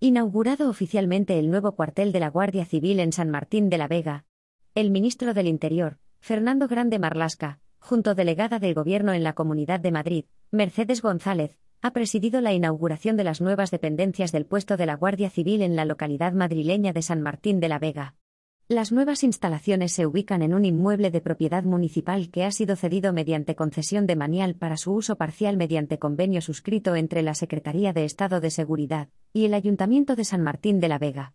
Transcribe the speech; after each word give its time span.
Inaugurado 0.00 0.70
oficialmente 0.70 1.40
el 1.40 1.50
nuevo 1.50 1.72
cuartel 1.72 2.12
de 2.12 2.20
la 2.20 2.30
Guardia 2.30 2.64
Civil 2.64 3.00
en 3.00 3.12
San 3.12 3.30
Martín 3.30 3.68
de 3.68 3.78
la 3.78 3.88
Vega, 3.88 4.26
el 4.76 4.92
ministro 4.92 5.34
del 5.34 5.48
Interior, 5.48 5.98
Fernando 6.20 6.68
Grande 6.68 7.00
Marlasca, 7.00 7.58
junto 7.80 8.14
delegada 8.14 8.60
del 8.60 8.74
Gobierno 8.74 9.12
en 9.12 9.24
la 9.24 9.32
Comunidad 9.32 9.80
de 9.80 9.90
Madrid, 9.90 10.26
Mercedes 10.52 11.02
González, 11.02 11.58
ha 11.82 11.92
presidido 11.92 12.40
la 12.40 12.52
inauguración 12.52 13.16
de 13.16 13.24
las 13.24 13.40
nuevas 13.40 13.72
dependencias 13.72 14.30
del 14.30 14.46
puesto 14.46 14.76
de 14.76 14.86
la 14.86 14.94
Guardia 14.94 15.30
Civil 15.30 15.62
en 15.62 15.74
la 15.74 15.84
localidad 15.84 16.32
madrileña 16.32 16.92
de 16.92 17.02
San 17.02 17.20
Martín 17.20 17.58
de 17.58 17.68
la 17.68 17.80
Vega. 17.80 18.14
Las 18.68 18.92
nuevas 18.92 19.24
instalaciones 19.24 19.90
se 19.90 20.06
ubican 20.06 20.42
en 20.42 20.54
un 20.54 20.64
inmueble 20.64 21.10
de 21.10 21.22
propiedad 21.22 21.64
municipal 21.64 22.30
que 22.30 22.44
ha 22.44 22.52
sido 22.52 22.76
cedido 22.76 23.12
mediante 23.12 23.56
concesión 23.56 24.06
de 24.06 24.14
manial 24.14 24.54
para 24.54 24.76
su 24.76 24.92
uso 24.92 25.16
parcial 25.16 25.56
mediante 25.56 25.98
convenio 25.98 26.40
suscrito 26.40 26.94
entre 26.94 27.22
la 27.22 27.34
Secretaría 27.34 27.92
de 27.92 28.04
Estado 28.04 28.40
de 28.40 28.52
Seguridad 28.52 29.08
y 29.32 29.44
el 29.44 29.54
Ayuntamiento 29.54 30.16
de 30.16 30.24
San 30.24 30.42
Martín 30.42 30.80
de 30.80 30.88
la 30.88 30.98
Vega. 30.98 31.34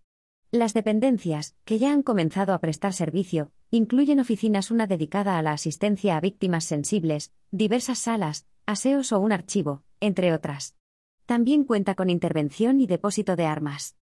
Las 0.52 0.74
dependencias, 0.74 1.56
que 1.66 1.80
ya 1.80 1.92
han 1.92 2.04
comenzado 2.04 2.54
a 2.54 2.60
prestar 2.60 2.94
servicio, 2.94 3.52
incluyen 3.72 4.20
oficinas 4.20 4.70
una 4.70 4.86
dedicada 4.86 5.38
a 5.38 5.42
la 5.42 5.52
asistencia 5.52 6.16
a 6.16 6.22
víctimas 6.22 6.64
sensibles, 6.64 7.34
diversas 7.50 7.98
salas, 7.98 8.46
aseos 8.66 9.12
o 9.12 9.20
un 9.20 9.32
archivo, 9.32 9.84
entre 10.00 10.32
otras. 10.34 10.76
También 11.26 11.64
cuenta 11.64 11.96
con 11.96 12.10
intervención 12.10 12.80
y 12.82 12.86
depósito 12.86 13.36
de 13.36 13.46
armas. 13.46 13.96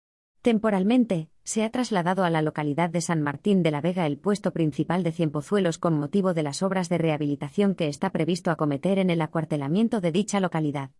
Temporalmente, 0.41 1.29
se 1.43 1.63
ha 1.63 1.69
trasladado 1.69 2.23
a 2.23 2.29
la 2.29 2.41
localidad 2.41 2.89
de 2.89 3.01
San 3.01 3.21
Martín 3.21 3.61
de 3.61 3.71
la 3.71 3.81
Vega 3.81 4.05
el 4.05 4.17
puesto 4.17 4.53
principal 4.53 5.03
de 5.03 5.11
Cienpozuelos 5.11 5.77
con 5.77 5.99
motivo 5.99 6.33
de 6.33 6.43
las 6.43 6.63
obras 6.63 6.87
de 6.87 6.97
rehabilitación 6.97 7.75
que 7.75 7.89
está 7.89 8.11
previsto 8.11 8.49
acometer 8.49 8.99
en 8.99 9.09
el 9.09 9.21
acuartelamiento 9.21 9.99
de 9.99 10.11
dicha 10.11 10.39
localidad. 10.39 10.91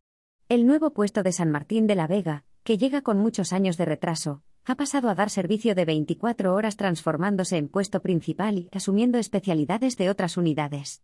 El 0.49 0.66
nuevo 0.66 0.91
puesto 0.91 1.23
de 1.23 1.31
San 1.31 1.52
Martín 1.52 1.88
de 1.88 1.95
la 1.95 2.08
Vega, 2.08 2.44
que 2.63 2.77
llega 2.77 3.02
con 3.02 3.18
muchos 3.18 3.54
años 3.54 3.77
de 3.77 3.86
retraso, 3.86 4.44
ha 4.66 4.76
pasado 4.76 5.09
a 5.09 5.16
dar 5.16 5.30
servicio 5.30 5.73
de 5.76 5.86
24 5.86 6.54
horas 6.54 6.77
transformándose 6.77 7.58
en 7.58 7.70
puesto 7.70 8.02
principal 8.02 8.58
y 8.58 8.70
asumiendo 8.72 9.17
especialidades 9.17 9.97
de 9.97 10.09
otras 10.09 10.38
unidades. 10.38 11.02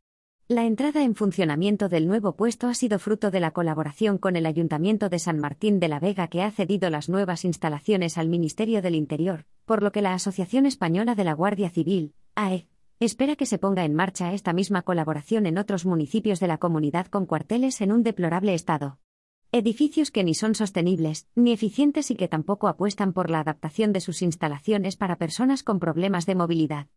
La 0.48 0.66
entrada 0.66 1.02
en 1.02 1.16
funcionamiento 1.16 1.90
del 1.90 2.08
nuevo 2.08 2.36
puesto 2.36 2.68
ha 2.68 2.76
sido 2.76 3.00
fruto 3.00 3.32
de 3.32 3.40
la 3.40 3.50
colaboración 3.50 4.20
con 4.20 4.36
el 4.36 4.46
Ayuntamiento 4.46 5.10
de 5.10 5.18
San 5.18 5.40
Martín 5.40 5.80
de 5.80 5.88
la 5.88 6.00
Vega 6.00 6.28
que 6.28 6.44
ha 6.44 6.52
cedido 6.52 6.92
las 6.92 7.10
nuevas 7.10 7.46
instalaciones 7.46 8.20
al 8.20 8.30
Ministerio 8.30 8.84
del 8.84 8.94
Interior, 8.94 9.46
por 9.66 9.82
lo 9.82 9.92
que 9.92 10.04
la 10.04 10.14
Asociación 10.14 10.68
Española 10.68 11.16
de 11.16 11.24
la 11.24 11.34
Guardia 11.34 11.72
Civil, 11.72 12.14
AE, 12.36 12.68
espera 13.00 13.36
que 13.36 13.48
se 13.48 13.58
ponga 13.58 13.86
en 13.86 13.96
marcha 13.96 14.34
esta 14.34 14.54
misma 14.54 14.84
colaboración 14.84 15.48
en 15.48 15.58
otros 15.58 15.84
municipios 15.88 16.40
de 16.40 16.48
la 16.48 16.60
comunidad 16.60 17.08
con 17.08 17.26
cuarteles 17.26 17.82
en 17.82 17.92
un 17.92 18.04
deplorable 18.04 18.54
estado. 18.54 19.00
Edificios 19.58 20.12
que 20.12 20.26
ni 20.26 20.36
son 20.36 20.54
sostenibles, 20.54 21.30
ni 21.34 21.54
eficientes 21.54 22.12
y 22.12 22.18
que 22.18 22.28
tampoco 22.28 22.68
apuestan 22.68 23.14
por 23.14 23.30
la 23.30 23.40
adaptación 23.40 23.94
de 23.94 24.02
sus 24.02 24.22
instalaciones 24.22 24.98
para 24.98 25.18
personas 25.18 25.64
con 25.64 25.80
problemas 25.80 26.26
de 26.26 26.36
movilidad. 26.36 26.88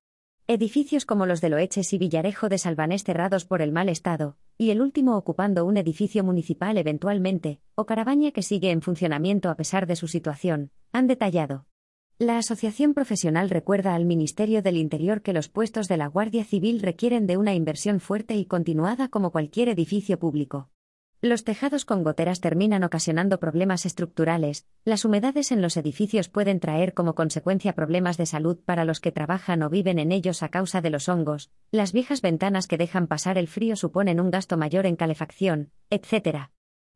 Edificios 0.48 1.06
como 1.06 1.24
los 1.24 1.40
de 1.40 1.50
Loeches 1.50 1.92
y 1.92 1.98
Villarejo 1.98 2.48
de 2.48 2.58
Salvanés 2.58 3.04
cerrados 3.04 3.44
por 3.44 3.62
el 3.62 3.70
mal 3.70 3.88
estado, 3.88 4.36
y 4.56 4.70
el 4.70 4.80
último 4.80 5.16
ocupando 5.16 5.64
un 5.64 5.76
edificio 5.76 6.24
municipal 6.24 6.76
eventualmente, 6.78 7.60
o 7.76 7.86
Carabaña 7.86 8.32
que 8.32 8.42
sigue 8.42 8.72
en 8.72 8.82
funcionamiento 8.82 9.50
a 9.50 9.54
pesar 9.54 9.86
de 9.86 9.94
su 9.94 10.08
situación, 10.08 10.72
han 10.90 11.06
detallado. 11.06 11.64
La 12.18 12.38
Asociación 12.38 12.92
Profesional 12.92 13.50
recuerda 13.50 13.94
al 13.94 14.04
Ministerio 14.04 14.62
del 14.62 14.78
Interior 14.78 15.22
que 15.22 15.32
los 15.32 15.48
puestos 15.48 15.86
de 15.86 15.96
la 15.96 16.08
Guardia 16.08 16.42
Civil 16.42 16.80
requieren 16.80 17.28
de 17.28 17.36
una 17.36 17.54
inversión 17.54 18.00
fuerte 18.00 18.34
y 18.34 18.46
continuada 18.46 19.06
como 19.06 19.30
cualquier 19.30 19.68
edificio 19.68 20.18
público. 20.18 20.70
Los 21.20 21.42
tejados 21.42 21.84
con 21.84 22.04
goteras 22.04 22.40
terminan 22.40 22.84
ocasionando 22.84 23.40
problemas 23.40 23.86
estructurales, 23.86 24.68
las 24.84 25.04
humedades 25.04 25.50
en 25.50 25.60
los 25.60 25.76
edificios 25.76 26.28
pueden 26.28 26.60
traer 26.60 26.94
como 26.94 27.16
consecuencia 27.16 27.72
problemas 27.72 28.16
de 28.18 28.26
salud 28.26 28.60
para 28.64 28.84
los 28.84 29.00
que 29.00 29.10
trabajan 29.10 29.64
o 29.64 29.68
viven 29.68 29.98
en 29.98 30.12
ellos 30.12 30.44
a 30.44 30.48
causa 30.48 30.80
de 30.80 30.90
los 30.90 31.08
hongos, 31.08 31.50
las 31.72 31.92
viejas 31.92 32.22
ventanas 32.22 32.68
que 32.68 32.78
dejan 32.78 33.08
pasar 33.08 33.36
el 33.36 33.48
frío 33.48 33.74
suponen 33.74 34.20
un 34.20 34.30
gasto 34.30 34.56
mayor 34.56 34.86
en 34.86 34.94
calefacción, 34.94 35.72
etc. 35.90 36.50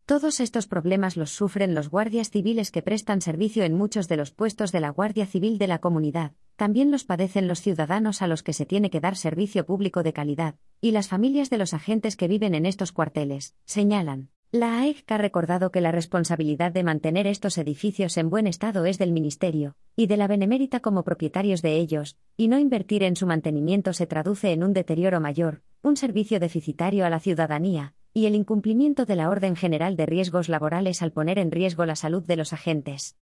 Todos 0.07 0.39
estos 0.39 0.69
problemas 0.69 1.17
los 1.17 1.31
sufren 1.31 1.75
los 1.75 1.91
guardias 1.91 2.31
civiles 2.31 2.71
que 2.71 2.83
prestan 2.83 3.23
servicio 3.23 3.65
en 3.65 3.75
muchos 3.75 4.07
de 4.07 4.19
los 4.19 4.31
puestos 4.31 4.71
de 4.71 4.79
la 4.79 4.91
Guardia 4.91 5.27
Civil 5.27 5.59
de 5.59 5.67
la 5.67 5.81
comunidad, 5.81 6.31
también 6.63 6.93
los 6.93 7.03
padecen 7.03 7.49
los 7.49 7.61
ciudadanos 7.61 8.23
a 8.23 8.29
los 8.29 8.45
que 8.45 8.53
se 8.53 8.67
tiene 8.67 8.89
que 8.89 9.01
dar 9.01 9.17
servicio 9.17 9.67
público 9.67 10.05
de 10.05 10.13
calidad, 10.13 10.55
y 10.81 10.93
las 10.93 11.09
familias 11.09 11.51
de 11.51 11.59
los 11.59 11.75
agentes 11.75 12.15
que 12.15 12.29
viven 12.29 12.55
en 12.55 12.67
estos 12.67 12.93
cuarteles, 12.93 13.57
señalan. 13.65 14.29
La 14.53 14.79
AEC 14.79 15.11
ha 15.11 15.19
recordado 15.19 15.73
que 15.73 15.81
la 15.81 15.91
responsabilidad 15.91 16.71
de 16.71 16.85
mantener 16.85 17.27
estos 17.27 17.59
edificios 17.59 18.17
en 18.17 18.31
buen 18.31 18.47
estado 18.47 18.87
es 18.87 18.97
del 18.99 19.11
Ministerio, 19.11 19.75
y 19.97 20.07
de 20.07 20.17
la 20.17 20.29
Benemérita 20.29 20.79
como 20.79 21.03
propietarios 21.03 21.63
de 21.63 21.79
ellos, 21.79 22.17
y 22.37 22.47
no 22.47 22.61
invertir 22.61 23.03
en 23.03 23.17
su 23.17 23.27
mantenimiento 23.27 23.93
se 23.93 24.07
traduce 24.07 24.53
en 24.53 24.63
un 24.63 24.73
deterioro 24.73 25.21
mayor, 25.21 25.63
un 25.83 25.97
servicio 25.97 26.39
deficitario 26.39 27.05
a 27.05 27.11
la 27.11 27.19
ciudadanía, 27.19 27.95
y 28.15 28.27
el 28.27 28.37
incumplimiento 28.37 29.05
de 29.05 29.17
la 29.17 29.31
Orden 29.31 29.57
General 29.57 29.97
de 29.97 30.07
Riesgos 30.07 30.49
Laborales 30.49 31.03
al 31.03 31.11
poner 31.11 31.41
en 31.41 31.51
riesgo 31.51 31.87
la 31.87 31.97
salud 31.97 32.23
de 32.23 32.37
los 32.37 32.53
agentes. 32.53 33.17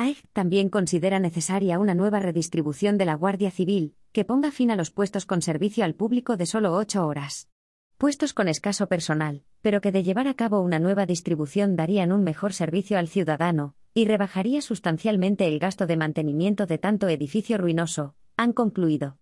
AEG 0.00 0.16
también 0.32 0.70
considera 0.70 1.18
necesaria 1.18 1.78
una 1.78 1.94
nueva 1.94 2.20
redistribución 2.20 2.96
de 2.96 3.04
la 3.04 3.14
Guardia 3.14 3.50
Civil, 3.50 3.94
que 4.12 4.24
ponga 4.24 4.50
fin 4.50 4.70
a 4.70 4.76
los 4.76 4.90
puestos 4.90 5.26
con 5.26 5.42
servicio 5.42 5.84
al 5.84 5.94
público 5.94 6.38
de 6.38 6.46
solo 6.46 6.74
ocho 6.74 7.06
horas. 7.06 7.50
Puestos 7.98 8.32
con 8.32 8.48
escaso 8.48 8.86
personal, 8.86 9.42
pero 9.60 9.82
que 9.82 9.92
de 9.92 10.02
llevar 10.02 10.26
a 10.26 10.32
cabo 10.32 10.62
una 10.62 10.78
nueva 10.78 11.04
distribución 11.04 11.76
darían 11.76 12.12
un 12.12 12.24
mejor 12.24 12.54
servicio 12.54 12.96
al 12.98 13.08
ciudadano, 13.08 13.74
y 13.92 14.06
rebajaría 14.06 14.62
sustancialmente 14.62 15.46
el 15.46 15.58
gasto 15.58 15.86
de 15.86 15.98
mantenimiento 15.98 16.64
de 16.64 16.78
tanto 16.78 17.06
edificio 17.08 17.58
ruinoso, 17.58 18.14
han 18.38 18.54
concluido. 18.54 19.18